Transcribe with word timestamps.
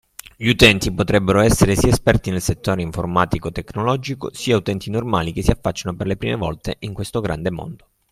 Gli 0.35 0.47
utenti 0.47 0.91
potrebbero 0.91 1.41
essere 1.41 1.75
sia 1.75 1.89
esperti 1.89 2.31
nel 2.31 2.41
settore 2.41 2.81
informatico/tecnologico, 2.81 4.33
sia 4.33 4.57
utenti 4.57 4.89
normali 4.89 5.31
che 5.31 5.43
si 5.43 5.51
affacciano 5.51 5.95
per 5.95 6.07
le 6.07 6.17
prime 6.17 6.35
volte 6.37 6.77
in 6.79 6.91
questo 6.95 7.21
grande 7.21 7.51
mondo. 7.51 7.87